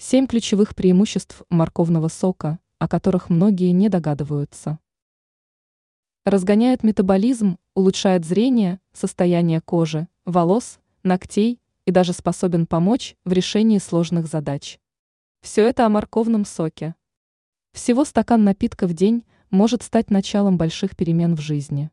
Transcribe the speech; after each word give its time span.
Семь 0.00 0.28
ключевых 0.28 0.76
преимуществ 0.76 1.42
морковного 1.50 2.06
сока, 2.06 2.60
о 2.78 2.86
которых 2.86 3.30
многие 3.30 3.72
не 3.72 3.88
догадываются. 3.88 4.78
Разгоняет 6.24 6.84
метаболизм, 6.84 7.58
улучшает 7.74 8.24
зрение, 8.24 8.80
состояние 8.92 9.60
кожи, 9.60 10.06
волос, 10.24 10.78
ногтей 11.02 11.60
и 11.84 11.90
даже 11.90 12.12
способен 12.12 12.68
помочь 12.68 13.16
в 13.24 13.32
решении 13.32 13.78
сложных 13.78 14.28
задач. 14.28 14.78
Все 15.40 15.66
это 15.66 15.84
о 15.84 15.88
морковном 15.88 16.44
соке. 16.44 16.94
Всего 17.72 18.04
стакан 18.04 18.44
напитка 18.44 18.86
в 18.86 18.94
день 18.94 19.24
может 19.50 19.82
стать 19.82 20.10
началом 20.10 20.58
больших 20.58 20.96
перемен 20.96 21.34
в 21.34 21.40
жизни. 21.40 21.90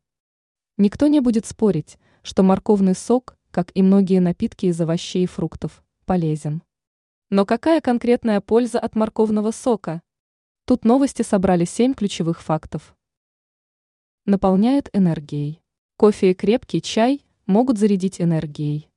Никто 0.77 1.07
не 1.07 1.21
будет 1.21 1.47
спорить, 1.47 1.97
что 2.21 2.43
морковный 2.43 2.93
сок, 2.93 3.35
как 3.49 3.71
и 3.73 3.81
многие 3.81 4.19
напитки 4.19 4.67
из 4.67 4.79
овощей 4.79 5.23
и 5.23 5.27
фруктов, 5.27 5.83
полезен. 6.05 6.61
Но 7.31 7.43
какая 7.45 7.81
конкретная 7.81 8.39
польза 8.39 8.79
от 8.79 8.95
морковного 8.95 9.49
сока? 9.49 10.03
Тут 10.65 10.85
новости 10.85 11.23
собрали 11.23 11.65
7 11.65 11.95
ключевых 11.95 12.41
фактов. 12.41 12.95
Наполняет 14.25 14.89
энергией. 14.93 15.61
Кофе 15.97 16.31
и 16.31 16.33
крепкий 16.35 16.83
чай 16.83 17.25
могут 17.47 17.79
зарядить 17.79 18.21
энергией. 18.21 18.89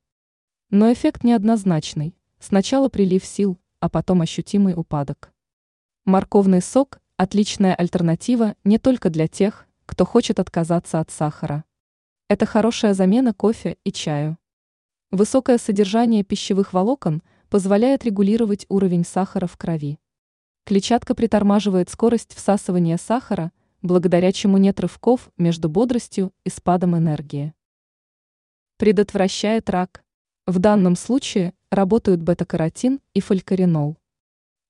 Но 0.69 0.93
эффект 0.93 1.25
неоднозначный. 1.25 2.15
Сначала 2.39 2.91
прилив 2.91 3.25
сил, 3.25 3.59
а 3.81 3.89
потом 3.89 4.21
ощутимый 4.21 4.75
упадок. 4.77 5.33
Морковный 6.05 6.61
сок– 6.61 7.01
отличная 7.17 7.75
альтернатива 7.75 8.57
не 8.63 8.79
только 8.79 9.09
для 9.09 9.27
тех, 9.27 9.67
кто 9.87 10.05
хочет 10.05 10.39
отказаться 10.39 11.01
от 11.01 11.11
сахара. 11.11 11.65
Это 12.29 12.45
хорошая 12.45 12.93
замена 12.93 13.33
кофе 13.33 13.79
и 13.85 13.93
чаю. 13.93 14.37
Высокое 15.11 15.57
содержание 15.57 16.25
пищевых 16.25 16.75
волокон 16.75 17.23
позволяет 17.49 18.05
регулировать 18.05 18.67
уровень 18.69 19.05
сахара 19.05 19.47
в 19.47 19.57
крови. 19.57 19.99
Клетчатка 20.65 21.15
притормаживает 21.15 21.89
скорость 21.89 22.35
всасывания 22.35 22.99
сахара, 22.99 23.53
благодаря 23.81 24.33
чему 24.33 24.59
нет 24.59 24.81
рывков 24.81 25.31
между 25.39 25.69
бодростью 25.69 26.33
и 26.45 26.51
спадом 26.51 26.97
энергии. 26.97 27.55
Предотвращает 28.77 29.71
рак. 29.71 30.05
В 30.47 30.59
данном 30.59 30.95
случае 30.95 31.55
работают 31.71 32.23
бета-каротин 32.23 33.01
и 33.15 33.21
фолькаринол. 33.21 33.97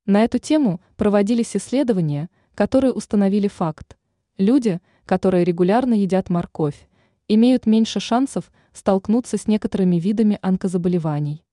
На 0.07 0.25
эту 0.25 0.39
тему 0.39 0.81
проводились 0.97 1.57
исследования, 1.57 2.31
которые 2.55 2.93
установили 2.93 3.49
факт. 3.49 3.99
Люди, 4.37 4.81
которые 5.05 5.45
регулярно 5.45 5.95
едят 5.95 6.31
морковь, 6.31 6.89
имеют 7.27 7.67
меньше 7.67 8.01
шансов 8.01 8.51
столкнуться 8.73 9.37
с 9.37 9.47
некоторыми 9.47 9.97
видами 9.97 10.39
онкозаболеваний. 10.43 11.45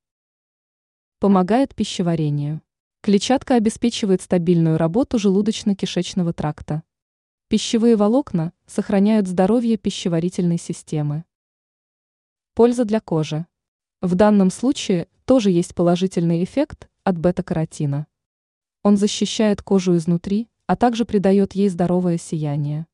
Помогает 1.19 1.73
пищеварению. 1.73 2.61
Клетчатка 3.01 3.55
обеспечивает 3.55 4.21
стабильную 4.21 4.77
работу 4.77 5.17
желудочно-кишечного 5.17 6.33
тракта. 6.33 6.83
Пищевые 7.47 7.95
волокна 7.95 8.51
сохраняют 8.65 9.25
здоровье 9.25 9.77
пищеварительной 9.77 10.57
системы. 10.57 11.23
Польза 12.53 12.83
для 12.83 12.99
кожи. 12.99 13.45
В 14.01 14.15
данном 14.15 14.51
случае 14.51 15.07
тоже 15.23 15.51
есть 15.51 15.73
положительный 15.73 16.43
эффект 16.43 16.89
от 17.05 17.17
бета-каротина. 17.17 18.07
Он 18.83 18.97
защищает 18.97 19.61
кожу 19.61 19.95
изнутри, 19.95 20.49
а 20.67 20.75
также 20.75 21.05
придает 21.05 21.55
ей 21.55 21.69
здоровое 21.69 22.17
сияние. 22.17 22.87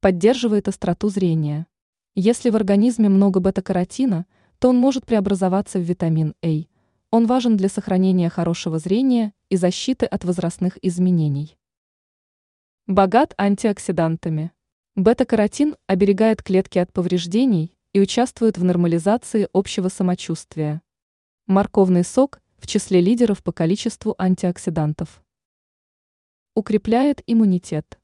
Поддерживает 0.00 0.68
остроту 0.68 1.08
зрения. 1.08 1.66
Если 2.14 2.50
в 2.50 2.56
организме 2.56 3.08
много 3.08 3.40
бета-каротина, 3.40 4.26
то 4.58 4.68
он 4.68 4.76
может 4.76 5.06
преобразоваться 5.06 5.78
в 5.78 5.82
витамин 5.82 6.34
А, 6.42 6.48
он 7.10 7.26
важен 7.26 7.56
для 7.56 7.68
сохранения 7.68 8.28
хорошего 8.28 8.78
зрения 8.78 9.34
и 9.48 9.56
защиты 9.56 10.06
от 10.06 10.24
возрастных 10.24 10.78
изменений. 10.80 11.58
Богат 12.86 13.34
антиоксидантами. 13.36 14.52
Бета-каротин 14.94 15.76
оберегает 15.88 16.42
клетки 16.42 16.78
от 16.78 16.92
повреждений 16.92 17.76
и 17.92 18.00
участвует 18.00 18.58
в 18.58 18.64
нормализации 18.64 19.48
общего 19.52 19.88
самочувствия. 19.88 20.82
Морковный 21.46 22.04
сок 22.04 22.40
в 22.58 22.68
числе 22.68 23.00
лидеров 23.00 23.42
по 23.42 23.50
количеству 23.50 24.14
антиоксидантов. 24.16 25.22
Укрепляет 26.54 27.22
иммунитет. 27.26 27.98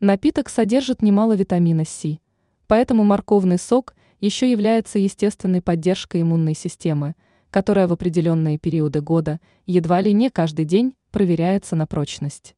Напиток 0.00 0.48
содержит 0.48 1.02
немало 1.02 1.34
витамина 1.34 1.84
С, 1.84 2.18
поэтому 2.66 3.04
морковный 3.04 3.58
сок 3.58 3.94
еще 4.20 4.50
является 4.50 4.98
естественной 4.98 5.60
поддержкой 5.60 6.22
иммунной 6.22 6.54
системы– 6.54 7.16
которая 7.56 7.88
в 7.88 7.92
определенные 7.94 8.58
периоды 8.58 9.00
года 9.00 9.40
едва 9.64 10.02
ли 10.02 10.12
не 10.12 10.28
каждый 10.28 10.66
день 10.66 10.94
проверяется 11.10 11.74
на 11.74 11.86
прочность. 11.86 12.54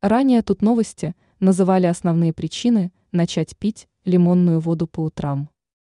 Ранее 0.00 0.40
тут 0.40 0.62
новости 0.62 1.14
называли 1.40 1.84
основные 1.84 2.32
причины 2.32 2.90
начать 3.12 3.54
пить 3.54 3.86
лимонную 4.06 4.60
воду 4.60 4.86
по 4.86 5.00
утрам. 5.00 5.50